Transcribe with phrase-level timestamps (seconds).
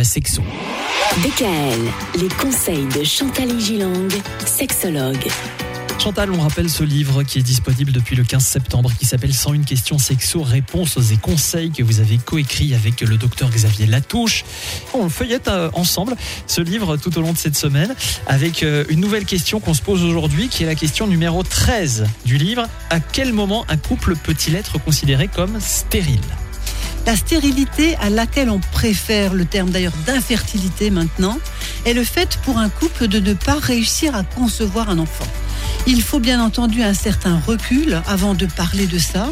[0.00, 0.40] la sexo.
[1.22, 4.08] DKL, les conseils de Chantal Gilang,
[4.46, 5.28] sexologue.
[5.98, 9.60] Chantal, on rappelle ce livre qui est disponible depuis le 15 septembre, qui s'appelle 101
[9.64, 14.46] questions sexo, réponses et conseils que vous avez coécrit avec le docteur Xavier Latouche.
[14.94, 17.94] On feuillette euh, ensemble ce livre tout au long de cette semaine
[18.26, 22.06] avec euh, une nouvelle question qu'on se pose aujourd'hui, qui est la question numéro 13
[22.24, 22.66] du livre.
[22.88, 26.20] À quel moment un couple peut-il être considéré comme stérile?
[27.06, 31.38] La stérilité à laquelle on préfère le terme d'ailleurs d'infertilité maintenant
[31.84, 35.26] est le fait pour un couple de ne pas réussir à concevoir un enfant.
[35.86, 39.30] Il faut bien entendu un certain recul avant de parler de ça.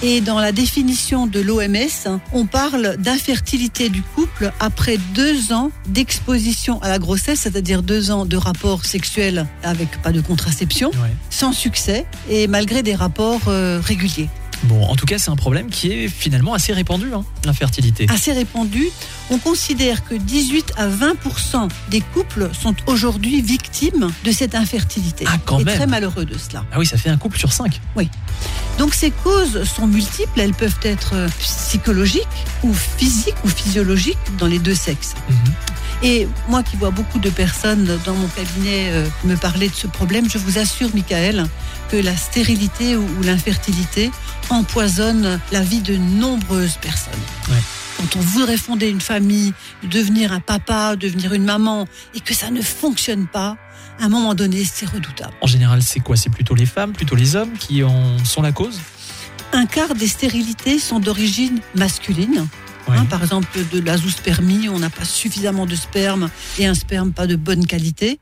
[0.00, 6.80] Et dans la définition de l'OMS, on parle d'infertilité du couple après deux ans d'exposition
[6.82, 10.92] à la grossesse, c'est-à-dire deux ans de rapports sexuels avec pas de contraception,
[11.30, 14.28] sans succès et malgré des rapports euh, réguliers.
[14.64, 18.06] Bon, en tout cas, c'est un problème qui est finalement assez répandu, hein, l'infertilité.
[18.10, 18.88] Assez répandu.
[19.30, 25.24] On considère que 18 à 20% des couples sont aujourd'hui victimes de cette infertilité.
[25.28, 25.76] Ah, quand Et même.
[25.76, 26.64] très malheureux de cela.
[26.72, 27.80] Ah oui, ça fait un couple sur cinq.
[27.96, 28.08] Oui.
[28.78, 30.40] Donc ces causes sont multiples.
[30.40, 32.26] Elles peuvent être euh, psychologiques
[32.62, 35.14] ou physiques ou physiologiques dans les deux sexes.
[35.28, 35.36] Mhm.
[36.02, 39.88] Et moi qui vois beaucoup de personnes dans mon cabinet euh, me parler de ce
[39.88, 41.46] problème, je vous assure, Michael,
[41.90, 44.12] que la stérilité ou, ou l'infertilité
[44.48, 47.12] empoisonne la vie de nombreuses personnes.
[47.50, 47.56] Ouais.
[47.98, 52.50] Quand on voudrait fonder une famille, devenir un papa, devenir une maman, et que ça
[52.50, 53.56] ne fonctionne pas,
[54.00, 55.34] à un moment donné, c'est redoutable.
[55.40, 56.16] En général, c'est quoi?
[56.16, 58.78] C'est plutôt les femmes, plutôt les hommes qui en sont la cause?
[59.52, 62.46] Un quart des stérilités sont d'origine masculine.
[62.86, 62.96] Ouais.
[62.96, 67.26] Hein, par exemple, de l'azospermie, on n'a pas suffisamment de sperme et un sperme pas
[67.26, 68.20] de bonne qualité.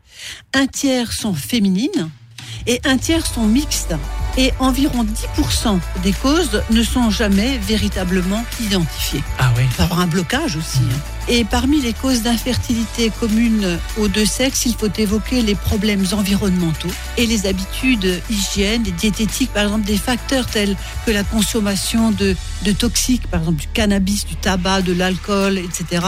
[0.55, 2.11] Un tiers sont féminines
[2.67, 3.95] et un tiers sont mixtes.
[4.39, 5.05] Et environ
[5.39, 9.23] 10% des causes ne sont jamais véritablement identifiées.
[9.39, 9.67] Ah ouais.
[9.79, 10.79] Il avoir un blocage aussi.
[10.79, 10.99] hein.
[11.29, 16.91] Et parmi les causes d'infertilité communes aux deux sexes, il faut évoquer les problèmes environnementaux
[17.17, 22.37] et les habitudes hygiène et diététiques, par exemple des facteurs tels que la consommation de,
[22.63, 26.05] de toxiques, par exemple du cannabis, du tabac, de l'alcool, etc.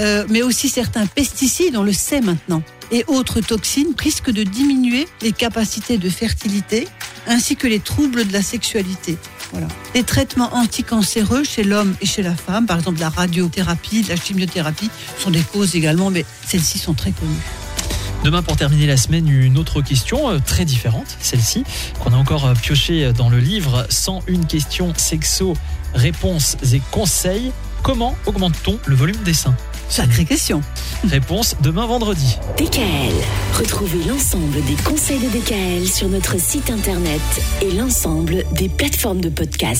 [0.00, 5.06] Euh, mais aussi certains pesticides, on le sait maintenant, et autres toxines risquent de diminuer
[5.20, 6.88] les capacités de fertilité
[7.28, 9.16] ainsi que les troubles de la sexualité.
[9.52, 9.68] Voilà.
[9.94, 14.90] Les traitements anticancéreux chez l'homme et chez la femme, par exemple la radiothérapie, la chimiothérapie,
[15.18, 17.32] sont des causes également, mais celles-ci sont très connues.
[18.24, 21.62] Demain, pour terminer la semaine, une autre question euh, très différente, celle-ci,
[22.00, 25.54] qu'on a encore euh, piochée dans le livre 101 questions sexo,
[25.94, 27.52] réponses et conseils.
[27.82, 29.54] Comment augmente-t-on le volume des seins?
[29.88, 30.60] Sacrée question.
[31.08, 32.38] Réponse demain vendredi.
[32.58, 33.14] DKL.
[33.58, 37.20] Retrouvez l'ensemble des conseils de DKL sur notre site internet
[37.62, 39.76] et l'ensemble des plateformes de podcast.